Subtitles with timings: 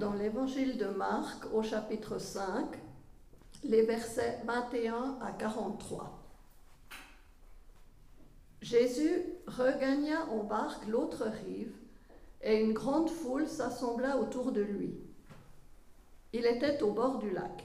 [0.00, 2.66] dans l'évangile de Marc au chapitre 5,
[3.62, 6.18] les versets 21 à 43.
[8.60, 11.72] Jésus regagna en barque l'autre rive
[12.42, 14.98] et une grande foule s'assembla autour de lui.
[16.32, 17.64] Il était au bord du lac.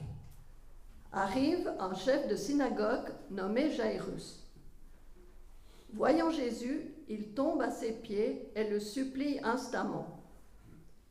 [1.12, 4.48] Arrive un chef de synagogue nommé Jairus.
[5.94, 10.21] Voyant Jésus, il tombe à ses pieds et le supplie instamment.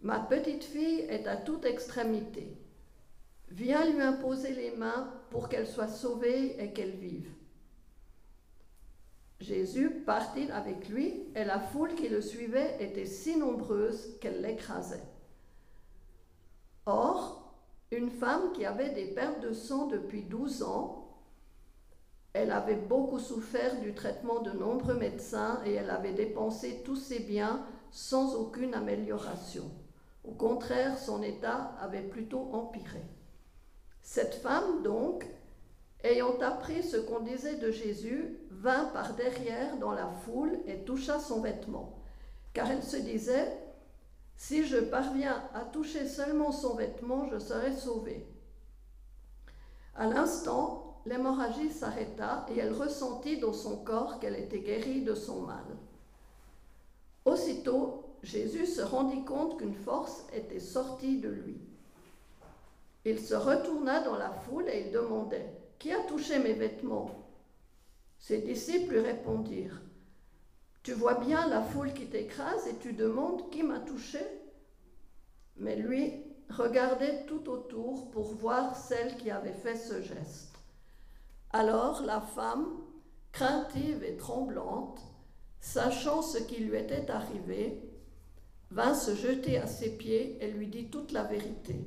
[0.03, 2.57] Ma petite fille est à toute extrémité.
[3.51, 7.31] Viens lui imposer les mains pour qu'elle soit sauvée et qu'elle vive.
[9.41, 15.05] Jésus partit avec lui et la foule qui le suivait était si nombreuse qu'elle l'écrasait.
[16.87, 17.55] Or,
[17.91, 21.19] une femme qui avait des pertes de sang depuis 12 ans,
[22.33, 27.21] elle avait beaucoup souffert du traitement de nombreux médecins et elle avait dépensé tous ses
[27.21, 29.71] biens sans aucune amélioration.
[30.25, 33.03] Au contraire, son état avait plutôt empiré.
[34.03, 35.27] Cette femme, donc,
[36.05, 41.19] ayant appris ce qu'on disait de Jésus, vint par derrière dans la foule et toucha
[41.19, 41.99] son vêtement,
[42.53, 43.57] car elle se disait,
[44.37, 48.27] Si je parviens à toucher seulement son vêtement, je serai sauvée.
[49.95, 55.43] À l'instant, l'hémorragie s'arrêta et elle ressentit dans son corps qu'elle était guérie de son
[55.43, 55.65] mal.
[57.25, 61.61] Aussitôt, Jésus se rendit compte qu'une force était sortie de lui.
[63.05, 67.11] Il se retourna dans la foule et il demandait Qui a touché mes vêtements?
[68.19, 69.81] Ses disciples lui répondirent
[70.83, 74.21] Tu vois bien la foule qui t'écrase et tu demandes Qui m'a touché?
[75.57, 80.55] Mais lui regardait tout autour pour voir celle qui avait fait ce geste.
[81.53, 82.67] Alors la femme,
[83.33, 85.01] craintive et tremblante,
[85.61, 87.90] sachant ce qui lui était arrivé,
[88.71, 91.85] vint se jeter à ses pieds et lui dit toute la vérité.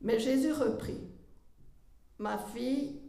[0.00, 1.00] Mais Jésus reprit,
[2.18, 3.00] Ma fille,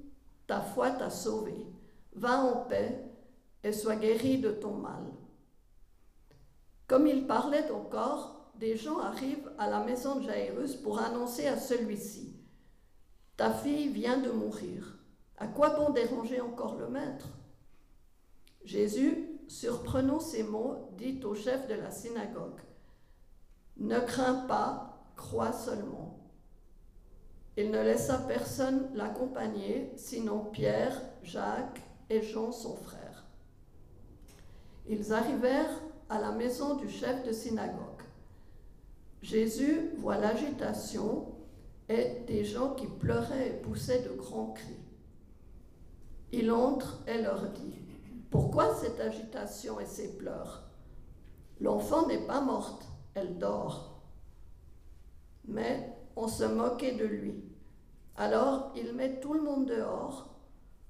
[0.48, 1.66] ta foi t'a sauvée,
[2.14, 3.04] va en paix
[3.64, 5.04] et sois guérie de ton mal.
[6.88, 11.58] Comme il parlait encore, des gens arrivent à la maison de Jairus pour annoncer à
[11.58, 12.36] celui-ci,
[13.38, 14.98] Ta fille vient de mourir,
[15.38, 17.28] à quoi bon déranger encore le maître?
[18.64, 22.60] Jésus, surprenant ces mots, dit au chef de la synagogue,
[23.78, 26.20] Ne crains pas, crois seulement.
[27.58, 33.26] Il ne laissa personne l'accompagner, sinon Pierre, Jacques et Jean, son frère.
[34.88, 37.80] Ils arrivèrent à la maison du chef de synagogue.
[39.22, 41.34] Jésus voit l'agitation
[41.90, 44.80] et des gens qui pleuraient et poussaient de grands cris.
[46.32, 47.85] Il entre et leur dit,
[48.30, 50.64] Pourquoi cette agitation et ces pleurs?
[51.60, 54.02] L'enfant n'est pas morte, elle dort.
[55.46, 57.44] Mais on se moquait de lui.
[58.18, 60.36] Alors il met tout le monde dehors,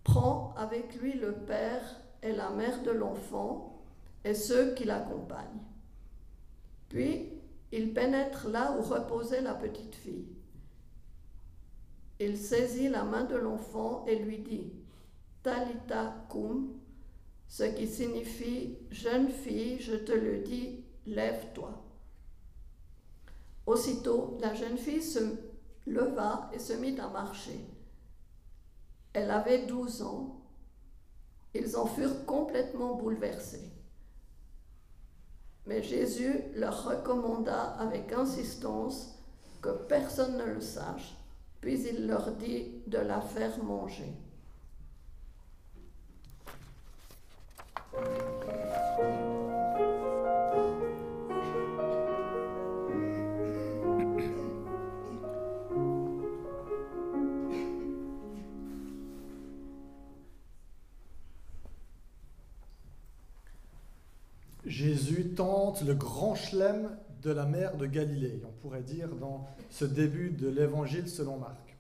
[0.04, 1.84] prend avec lui le père
[2.22, 3.84] et la mère de l'enfant
[4.24, 5.64] et ceux qui l'accompagnent.
[6.90, 7.32] Puis
[7.72, 10.30] il pénètre là où reposait la petite fille.
[12.20, 14.72] Il saisit la main de l'enfant et lui dit
[15.44, 16.75] Talita cum,
[17.48, 21.82] ce qui signifie Jeune fille, je te le dis, lève-toi.
[23.66, 25.20] Aussitôt, la jeune fille se
[25.88, 27.60] leva et se mit à marcher.
[29.14, 30.42] Elle avait douze ans.
[31.54, 33.72] Ils en furent complètement bouleversés.
[35.66, 39.18] Mais Jésus leur recommanda avec insistance
[39.62, 41.16] que personne ne le sache,
[41.62, 44.14] puis il leur dit de la faire manger.
[64.66, 69.86] Jésus tente le grand chelem de la mer de Galilée, on pourrait dire dans ce
[69.86, 71.78] début de l'évangile selon Marc.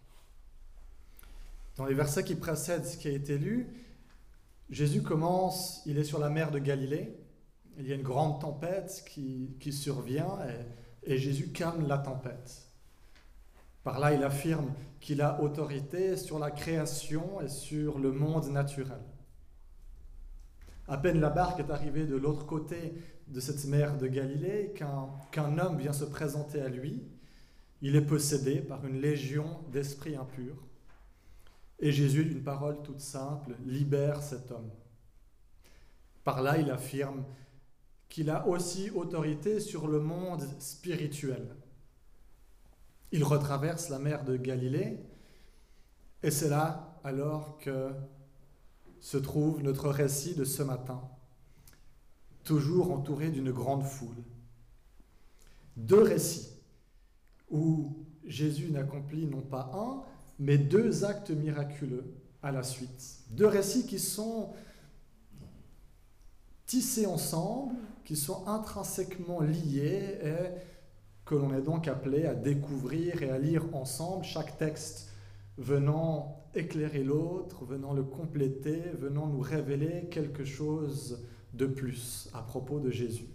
[1.78, 3.68] Dans les versets qui précèdent ce qui a été lu,
[4.70, 7.16] Jésus commence, il est sur la mer de Galilée,
[7.78, 10.40] il y a une grande tempête qui, survient
[11.04, 12.70] et, Jésus calme la tempête.
[13.84, 19.02] Par là, il affirme qu'il a autorité sur la création et sur le monde naturel.
[20.88, 22.94] À peine la barque est arrivée de l'autre côté
[23.28, 27.04] de cette mer de Galilée qu'un homme vient se présenter à lui.
[27.82, 30.65] Il est possédé par une légion d'esprits impurs.
[31.80, 34.72] Et Jésus, d'une parole toute simple, libère cet homme.
[36.24, 37.24] Par là, il affirme
[38.10, 41.56] qu'il a aussi autorité sur le monde spirituel.
[43.12, 45.00] Il retraverse la mer de Galilée
[46.24, 47.92] et c'est là alors que
[49.00, 51.02] se trouve notre récit de ce matin,
[52.44, 54.24] toujours entouré d'une grande foule.
[55.78, 56.50] Deux récits
[57.50, 60.04] où Jésus n'accomplit non pas un,
[60.40, 62.06] mais deux actes miraculeux
[62.44, 63.20] à la suite.
[63.32, 64.54] Deux récits qui sont
[66.66, 70.50] tissés ensemble, qui sont intrinsèquement liés et
[71.26, 75.10] que l'on est donc appelé à découvrir et à lire ensemble, chaque texte
[75.58, 82.80] venant éclairer l'autre, venant le compléter, venant nous révéler quelque chose de plus à propos
[82.80, 83.28] de Jésus.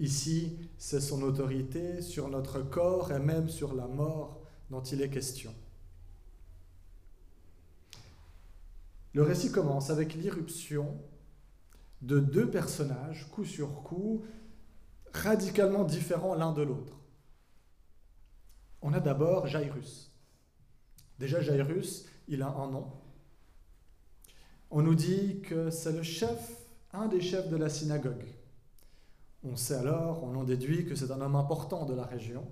[0.00, 5.10] Ici, c'est son autorité sur notre corps et même sur la mort dont il est
[5.10, 5.54] question.
[9.12, 10.98] Le récit commence avec l'irruption
[12.02, 14.24] de deux personnages, coup sur coup,
[15.12, 16.98] radicalement différents l'un de l'autre.
[18.82, 20.12] On a d'abord Jairus.
[21.18, 22.92] Déjà, Jairus, il a un nom.
[24.70, 28.26] On nous dit que c'est le chef, un des chefs de la synagogue.
[29.44, 32.46] On sait alors, on en déduit que c'est un homme important de la région,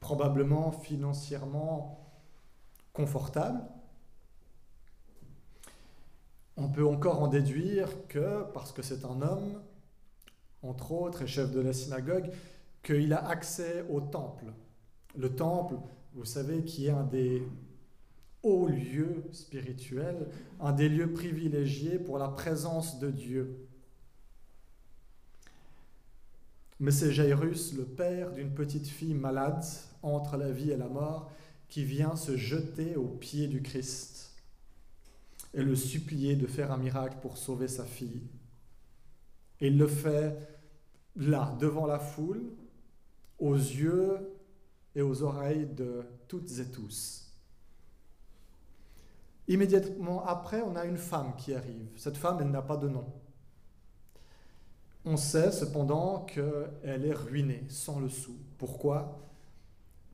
[0.00, 2.00] probablement financièrement
[2.92, 3.60] confortable.
[6.56, 9.62] On peut encore en déduire que, parce que c'est un homme,
[10.62, 12.30] entre autres, et chef de la synagogue,
[12.82, 14.46] qu'il a accès au temple.
[15.16, 15.76] Le temple,
[16.14, 17.42] vous savez, qui est un des
[18.42, 20.28] hauts lieux spirituels,
[20.60, 23.68] un des lieux privilégiés pour la présence de Dieu.
[26.78, 29.62] Mais c'est Jairus, le père d'une petite fille malade
[30.02, 31.30] entre la vie et la mort,
[31.68, 34.34] qui vient se jeter aux pieds du Christ
[35.54, 38.22] et le supplier de faire un miracle pour sauver sa fille.
[39.60, 40.36] Et il le fait
[41.16, 42.42] là, devant la foule,
[43.38, 44.18] aux yeux
[44.94, 47.32] et aux oreilles de toutes et tous.
[49.48, 51.88] Immédiatement après, on a une femme qui arrive.
[51.96, 53.06] Cette femme, elle n'a pas de nom.
[55.04, 58.36] On sait cependant qu'elle est ruinée, sans le sou.
[58.58, 59.29] Pourquoi?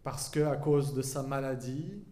[0.07, 2.05] Parce qu'à cause de sa maladie,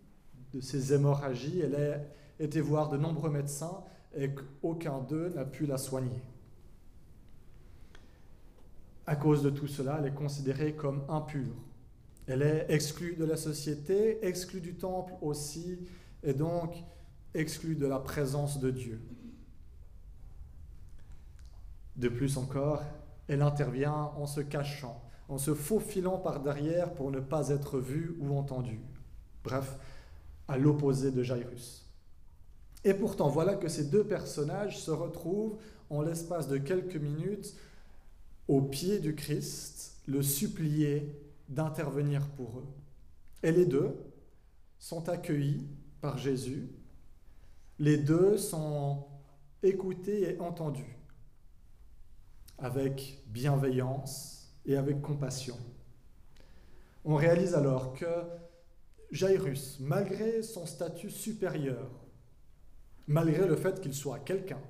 [0.53, 3.85] de ses hémorragies, elle a été voir de nombreux médecins
[4.17, 6.21] et qu'aucun d'eux n'a pu la soigner.
[9.07, 11.55] À cause de tout cela, elle est considérée comme impure.
[12.27, 15.79] Elle est exclue de la société, exclue du temple aussi,
[16.25, 16.75] et donc
[17.33, 19.01] exclue de la présence de Dieu.
[21.95, 22.83] De plus encore,
[23.29, 28.17] elle intervient en se cachant, en se faufilant par derrière pour ne pas être vue
[28.21, 28.81] ou entendue.
[29.43, 29.77] Bref,
[30.49, 31.87] à l'opposé de Jairus.
[32.85, 37.55] Et pourtant, voilà que ces deux personnages se retrouvent en l'espace de quelques minutes
[38.47, 41.19] au pied du Christ, le supplier
[41.49, 42.67] d'intervenir pour eux.
[43.43, 43.97] Et les deux
[44.79, 45.67] sont accueillis
[46.03, 46.69] par Jésus.
[47.79, 49.07] Les deux sont
[49.63, 50.99] écoutés et entendus
[52.59, 55.57] avec bienveillance et avec compassion.
[57.05, 58.07] On réalise alors que
[59.11, 61.91] Jairus, malgré son statut supérieur,
[63.07, 64.63] malgré le fait qu'il soit quelqu'un,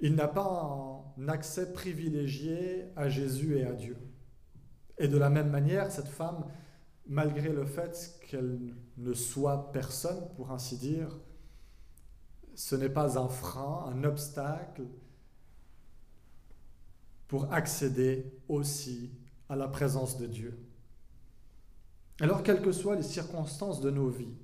[0.00, 3.96] il n'a pas un accès privilégié à Jésus et à Dieu.
[4.98, 6.46] Et de la même manière, cette femme,
[7.06, 11.20] malgré le fait qu'elle ne soit personne, pour ainsi dire,
[12.54, 14.82] ce n'est pas un frein, un obstacle
[17.28, 19.12] pour accéder aussi
[19.48, 20.58] à la présence de Dieu.
[22.20, 24.36] Alors, quelles que soient les circonstances de nos vies,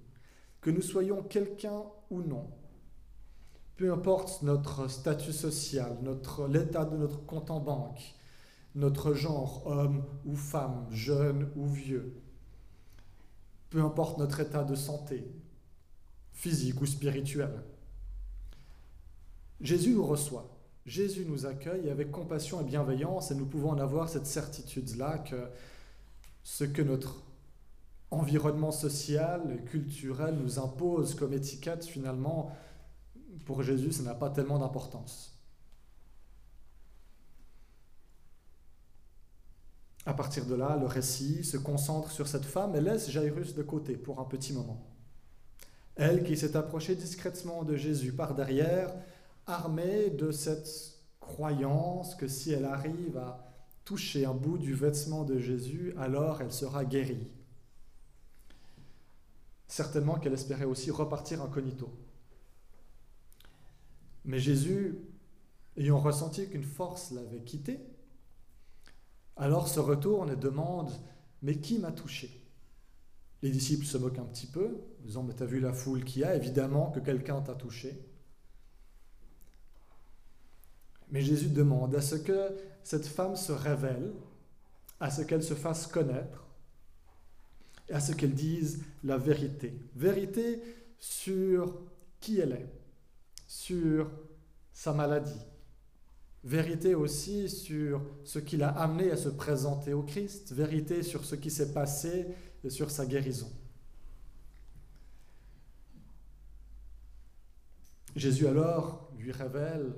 [0.60, 2.50] que nous soyons quelqu'un ou non,
[3.76, 8.14] peu importe notre statut social, notre, l'état de notre compte en banque,
[8.76, 12.20] notre genre, homme ou femme, jeune ou vieux,
[13.70, 15.26] peu importe notre état de santé,
[16.32, 17.62] physique ou spirituel.
[19.60, 20.53] Jésus nous reçoit.
[20.86, 25.48] Jésus nous accueille avec compassion et bienveillance et nous pouvons en avoir cette certitude-là que
[26.42, 27.22] ce que notre
[28.10, 32.54] environnement social et culturel nous impose comme étiquette, finalement,
[33.46, 35.34] pour Jésus, ça n'a pas tellement d'importance.
[40.06, 43.62] À partir de là, le récit se concentre sur cette femme et laisse Jairus de
[43.62, 44.86] côté pour un petit moment.
[45.96, 48.94] Elle qui s'est approchée discrètement de Jésus par derrière,
[49.46, 53.44] armée de cette croyance que si elle arrive à
[53.84, 57.28] toucher un bout du vêtement de Jésus, alors elle sera guérie.
[59.66, 61.90] Certainement qu'elle espérait aussi repartir incognito.
[64.24, 64.98] Mais Jésus,
[65.76, 67.80] ayant ressenti qu'une force l'avait quitté,
[69.36, 70.90] alors se retourne et demande,
[71.42, 72.40] Mais qui m'a touché?
[73.42, 76.24] Les disciples se moquent un petit peu, disant Mais t'as vu la foule qu'il y
[76.24, 76.34] a?
[76.34, 78.13] Évidemment que quelqu'un t'a touché.
[81.10, 82.50] Mais Jésus demande à ce que
[82.82, 84.12] cette femme se révèle,
[85.00, 86.44] à ce qu'elle se fasse connaître,
[87.90, 89.74] à ce qu'elle dise la vérité.
[89.94, 90.60] Vérité
[90.98, 91.80] sur
[92.20, 92.72] qui elle est,
[93.46, 94.10] sur
[94.72, 95.40] sa maladie.
[96.42, 100.52] Vérité aussi sur ce qui l'a amené à se présenter au Christ.
[100.52, 102.26] Vérité sur ce qui s'est passé
[102.62, 103.50] et sur sa guérison.
[108.14, 109.94] Jésus alors lui révèle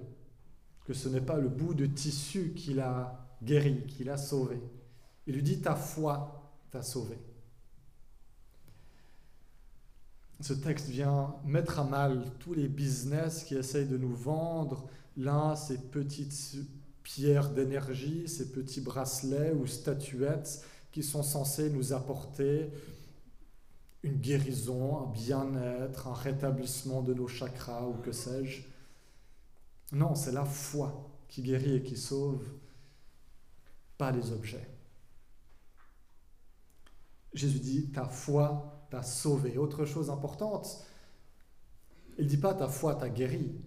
[0.87, 4.61] que ce n'est pas le bout de tissu qui l'a guéri, qui l'a sauvé.
[5.27, 7.19] Il lui dit, ta foi t'a sauvé.
[10.41, 15.57] Ce texte vient mettre à mal tous les business qui essayent de nous vendre, là,
[15.57, 16.57] ces petites
[17.03, 20.63] pierres d'énergie, ces petits bracelets ou statuettes
[20.93, 22.71] qui sont censés nous apporter
[24.03, 28.63] une guérison, un bien-être, un rétablissement de nos chakras ou que sais-je.
[29.93, 32.45] Non, c'est la foi qui guérit et qui sauve,
[33.99, 34.69] pas les objets.
[37.33, 39.59] Jésus dit, ta foi t'a sauvé.
[39.59, 40.87] Autre chose importante,
[42.19, 43.61] il ne dit pas ta foi t'a guéri.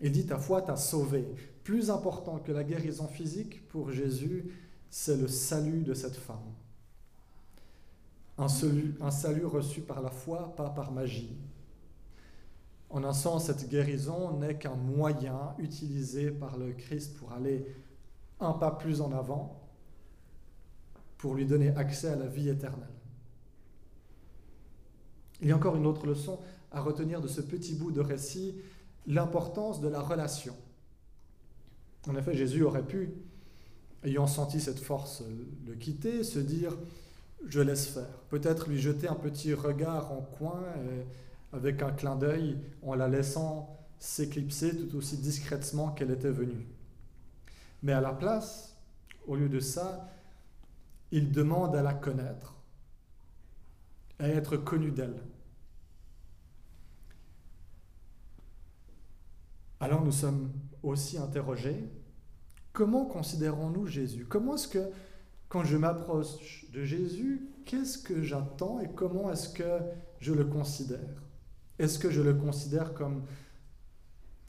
[0.00, 1.26] Il dit ta foi t'a sauvé.
[1.64, 4.52] Plus important que la guérison physique pour Jésus,
[4.90, 6.54] c'est le salut de cette femme.
[8.38, 11.36] Un salut, un salut reçu par la foi, pas par magie.
[12.90, 17.66] En un sens, cette guérison n'est qu'un moyen utilisé par le Christ pour aller
[18.40, 19.60] un pas plus en avant,
[21.18, 22.88] pour lui donner accès à la vie éternelle.
[25.40, 26.38] Il y a encore une autre leçon
[26.70, 28.54] à retenir de ce petit bout de récit,
[29.06, 30.54] l'importance de la relation.
[32.08, 33.10] En effet, Jésus aurait pu,
[34.04, 35.22] ayant senti cette force
[35.66, 36.76] le quitter, se dire,
[37.48, 38.18] je laisse faire.
[38.28, 40.62] Peut-être lui jeter un petit regard en coin.
[40.76, 41.04] Et,
[41.56, 46.66] avec un clin d'œil en la laissant s'éclipser tout aussi discrètement qu'elle était venue.
[47.82, 48.76] Mais à la place,
[49.26, 50.10] au lieu de ça,
[51.10, 52.54] il demande à la connaître,
[54.18, 55.22] à être connu d'elle.
[59.80, 61.88] Alors nous sommes aussi interrogés,
[62.72, 64.26] comment considérons-nous Jésus?
[64.26, 64.90] Comment est-ce que,
[65.48, 69.80] quand je m'approche de Jésus, qu'est-ce que j'attends et comment est-ce que
[70.18, 71.25] je le considère?
[71.78, 73.24] Est-ce que je le considère comme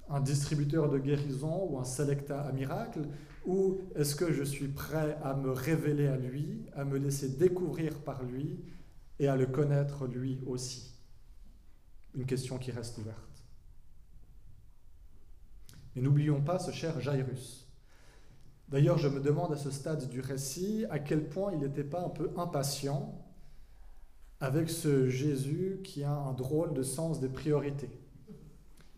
[0.09, 3.01] un distributeur de guérison ou un selecta à miracle?
[3.45, 7.99] Ou est-ce que je suis prêt à me révéler à lui, à me laisser découvrir
[7.99, 8.63] par lui
[9.19, 10.93] et à le connaître lui aussi?
[12.15, 13.43] Une question qui reste ouverte.
[15.95, 17.67] Mais n'oublions pas ce cher Jairus.
[18.69, 22.03] D'ailleurs, je me demande à ce stade du récit à quel point il n'était pas
[22.03, 23.26] un peu impatient
[24.39, 27.89] avec ce Jésus qui a un drôle de sens des priorités,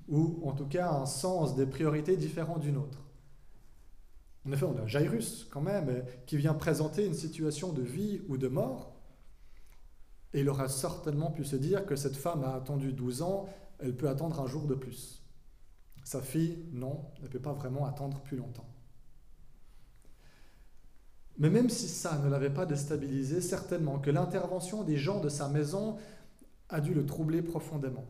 [0.07, 2.99] ou en tout cas un sens des priorités différent d'une autre.
[4.45, 8.37] En effet, on a Jairus quand même, qui vient présenter une situation de vie ou
[8.37, 8.95] de mort,
[10.33, 13.95] et il aura certainement pu se dire que cette femme a attendu 12 ans, elle
[13.95, 15.23] peut attendre un jour de plus.
[16.03, 18.67] Sa fille, non, ne peut pas vraiment attendre plus longtemps.
[21.39, 25.47] Mais même si ça ne l'avait pas déstabilisé, certainement que l'intervention des gens de sa
[25.47, 25.95] maison
[26.67, 28.05] a dû le troubler profondément.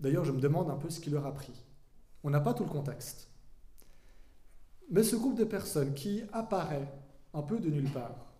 [0.00, 1.52] D'ailleurs, je me demande un peu ce qui leur a pris.
[2.24, 3.28] On n'a pas tout le contexte.
[4.90, 6.90] Mais ce groupe de personnes qui apparaît
[7.34, 8.32] un peu de nulle part,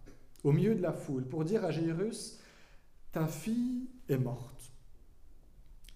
[0.44, 2.38] au milieu de la foule, pour dire à Jairus,
[3.12, 4.72] ta fille est morte.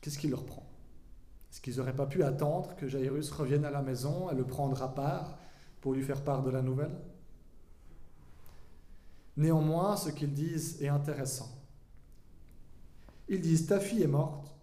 [0.01, 0.67] Qu'est-ce qui leur prend?
[1.51, 4.83] Est-ce qu'ils n'auraient pas pu attendre que Jairus revienne à la maison, à le prendre
[4.83, 5.39] à part
[5.81, 6.97] pour lui faire part de la nouvelle?
[9.37, 11.51] Néanmoins, ce qu'ils disent est intéressant.
[13.29, 14.55] Ils disent, ta fille est morte,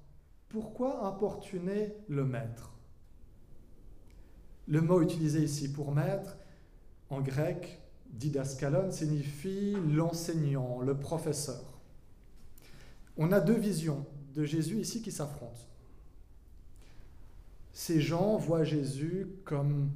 [0.49, 2.71] pourquoi importuner le maître?
[4.67, 6.37] Le mot utilisé ici pour maître,
[7.09, 11.81] en grec, didaskalon, signifie l'enseignant, le professeur.
[13.17, 15.67] On a deux visions de Jésus ici qui s'affrontent.
[17.73, 19.91] Ces gens voient Jésus comme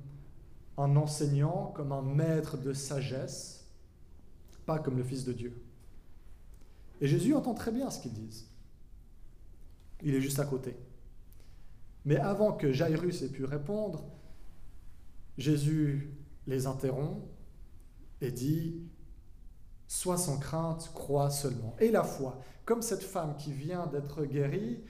[0.78, 3.57] un enseignant, comme un maître de sagesse,
[4.68, 5.60] pas comme le Fils de Dieu.
[7.02, 8.48] Et Jésus entend très bien ce qu'ils disent.
[10.04, 10.78] Il est juste à côté.
[12.06, 14.04] Mais avant que Jairus ait pu répondre,
[15.38, 16.12] Jésus
[16.46, 17.26] les interrompt
[18.22, 18.84] et dit
[19.88, 21.76] Sois sans crainte, crois seulement.
[21.80, 24.84] Et la foi, comme cette femme qui vient d'être guérie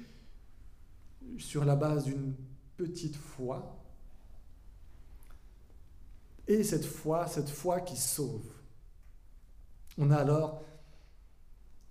[1.38, 2.34] sur la base d'une
[2.78, 3.78] petite foi,
[6.48, 8.57] et cette foi, cette foi qui sauve.
[9.98, 10.64] On a alors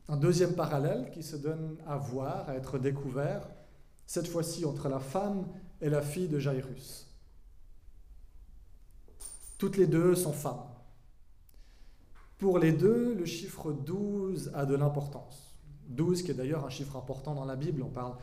[0.08, 3.48] un deuxième parallèle qui se donne à voir, à être découvert,
[4.06, 5.46] cette fois-ci entre la femme
[5.80, 7.08] et la fille de Jairus.
[9.58, 10.64] Toutes les deux sont femmes.
[12.38, 15.58] Pour les deux, le chiffre 12 a de l'importance.
[15.88, 17.82] 12 qui est d'ailleurs un chiffre important dans la Bible.
[17.82, 18.14] On parle,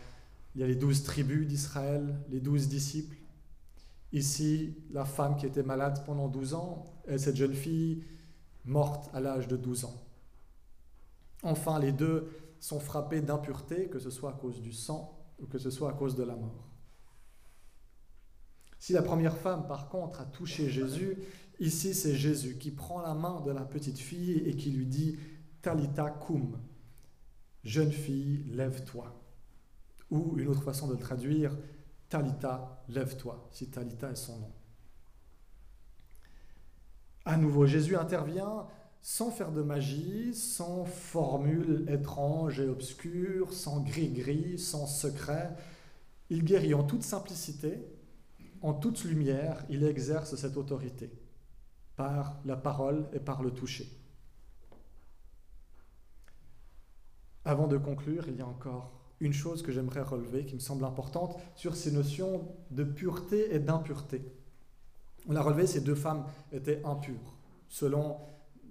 [0.55, 3.17] il y a les douze tribus d'Israël, les douze disciples.
[4.11, 8.03] Ici, la femme qui était malade pendant 12 ans et cette jeune fille
[8.65, 10.03] morte à l'âge de 12 ans.
[11.43, 12.29] Enfin, les deux
[12.59, 15.93] sont frappés d'impureté, que ce soit à cause du sang ou que ce soit à
[15.93, 16.69] cause de la mort.
[18.79, 21.17] Si la première femme, par contre, a touché Jésus,
[21.59, 25.17] ici c'est Jésus qui prend la main de la petite fille et qui lui dit
[25.61, 26.59] Talita cum,
[27.63, 29.13] jeune fille, lève-toi.
[30.11, 31.57] Ou une autre façon de le traduire,
[32.09, 34.51] Talita, lève-toi, si Talita est son nom.
[37.25, 38.67] À nouveau, Jésus intervient
[39.01, 45.55] sans faire de magie, sans formule étrange et obscure, sans gris-gris, sans secret.
[46.29, 47.85] Il guérit en toute simplicité,
[48.61, 51.11] en toute lumière, il exerce cette autorité
[51.97, 53.87] par la parole et par le toucher.
[57.43, 60.85] Avant de conclure, il y a encore une chose que j'aimerais relever qui me semble
[60.85, 64.21] importante sur ces notions de pureté et d'impureté.
[65.27, 67.37] On a relevé, ces deux femmes étaient impures,
[67.69, 68.17] selon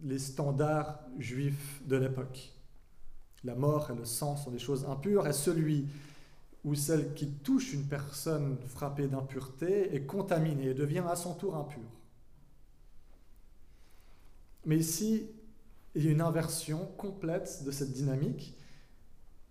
[0.02, 2.52] les standards juifs de l'époque.
[3.44, 5.86] La mort et le sang sont des choses impures, et celui
[6.64, 11.56] ou celle qui touche une personne frappée d'impureté est contaminée et devient à son tour
[11.56, 11.82] impure.
[14.64, 15.26] Mais ici,
[15.94, 18.56] il y a une inversion complète de cette dynamique.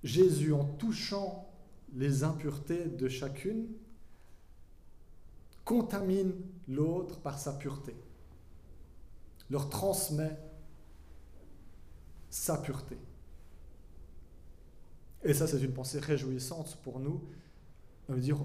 [0.04, 1.50] Jésus, en touchant
[1.94, 3.68] les impuretés de chacune,
[5.66, 6.34] contamine
[6.68, 7.96] l'autre par sa pureté
[9.52, 10.40] leur transmet
[12.30, 12.98] sa pureté.
[15.24, 17.22] Et ça, c'est une pensée réjouissante pour nous.
[18.08, 18.38] Veut dire,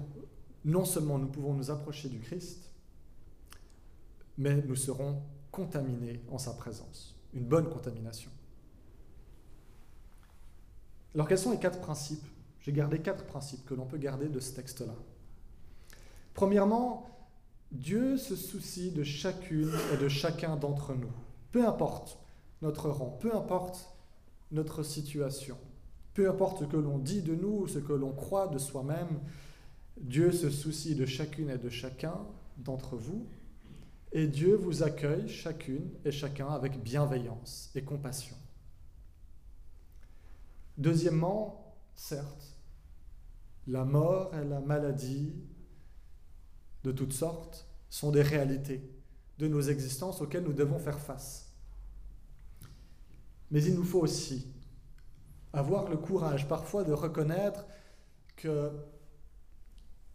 [0.65, 2.69] non seulement nous pouvons nous approcher du Christ,
[4.37, 7.15] mais nous serons contaminés en sa présence.
[7.33, 8.29] Une bonne contamination.
[11.15, 12.27] Alors, quels sont les quatre principes?
[12.59, 14.93] J'ai gardé quatre principes que l'on peut garder de ce texte-là.
[16.37, 17.09] Premièrement,
[17.71, 21.11] Dieu se soucie de chacune et de chacun d'entre nous.
[21.51, 22.19] Peu importe
[22.61, 23.89] notre rang, peu importe
[24.51, 25.57] notre situation,
[26.13, 29.19] peu importe ce que l'on dit de nous, ce que l'on croit de soi-même,
[29.99, 32.19] Dieu se soucie de chacune et de chacun
[32.57, 33.25] d'entre vous,
[34.11, 38.35] et Dieu vous accueille chacune et chacun avec bienveillance et compassion.
[40.77, 42.55] Deuxièmement, certes,
[43.65, 45.33] la mort et la maladie
[46.87, 48.81] de toutes sortes sont des réalités
[49.39, 51.53] de nos existences auxquelles nous devons faire face.
[53.51, 54.47] Mais il nous faut aussi
[55.51, 57.65] avoir le courage parfois de reconnaître
[58.37, 58.71] que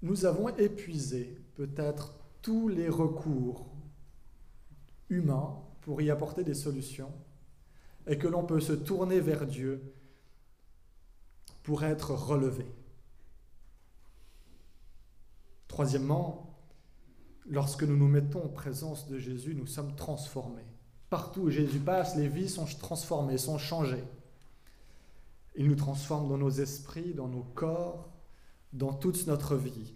[0.00, 3.70] nous avons épuisé peut-être tous les recours
[5.10, 7.12] humains pour y apporter des solutions
[8.06, 9.94] et que l'on peut se tourner vers Dieu
[11.62, 12.66] pour être relevé.
[15.68, 16.51] Troisièmement,
[17.46, 20.66] lorsque nous nous mettons en présence de Jésus, nous sommes transformés.
[21.10, 24.04] Partout où Jésus passe, les vies sont transformées, sont changées.
[25.54, 28.10] Il nous transforme dans nos esprits, dans nos corps,
[28.72, 29.94] dans toute notre vie.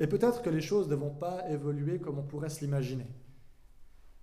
[0.00, 3.06] Et peut-être que les choses ne vont pas évoluer comme on pourrait se l'imaginer.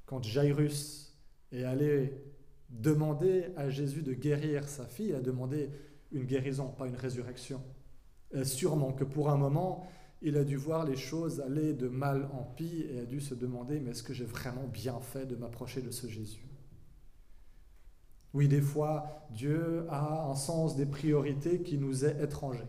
[0.05, 1.15] Quand Jairus
[1.51, 2.23] est allé
[2.69, 5.69] demander à Jésus de guérir sa fille, il a demandé
[6.11, 7.61] une guérison, pas une résurrection.
[8.33, 9.87] Et sûrement que pour un moment,
[10.25, 13.35] il a dû voir les choses aller de mal en pis et a dû se
[13.35, 16.49] demander, mais est-ce que j'ai vraiment bien fait de m'approcher de ce Jésus?
[18.33, 22.65] Oui, des fois, Dieu a un sens des priorités qui nous est étranger.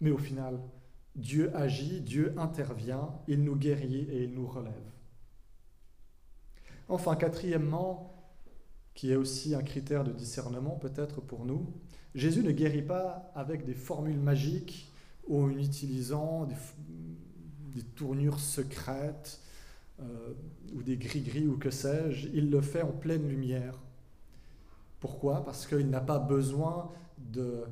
[0.00, 0.58] Mais au final,
[1.14, 4.90] Dieu agit, Dieu intervient, il nous guérit et il nous relève.
[6.88, 8.32] Enfin, quatrièmement,
[8.94, 11.74] qui est aussi un critère de discernement peut-être pour nous,
[12.14, 14.93] Jésus ne guérit pas avec des formules magiques
[15.30, 19.40] en utilisant des, tournures secrètes
[20.00, 20.32] euh,
[20.74, 22.28] ou des gris-gris ou que sais-je.
[22.28, 23.78] Il le fait en pleine lumière.
[25.00, 25.44] Pourquoi?
[25.44, 27.64] Parce qu'il n'a pas besoin de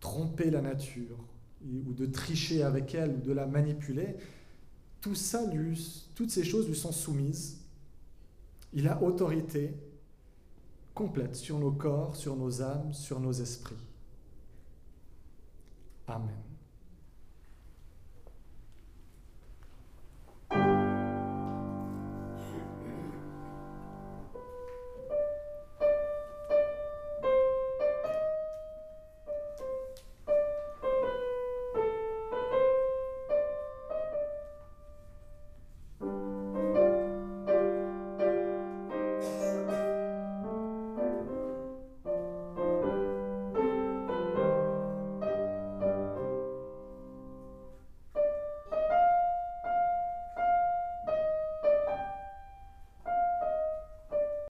[0.00, 1.16] tromper la nature
[1.64, 4.16] ou de tricher avec elle ou de la manipuler.
[5.00, 7.58] Tout ça, lui, toutes ces choses lui sont soumises.
[8.72, 9.74] Il a autorité
[10.94, 13.76] complète sur nos corps, sur nos âmes, sur nos esprits.
[16.06, 16.53] Amen.